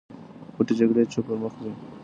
[0.55, 1.71] پټې جګړې چوپ پر مخ ځي.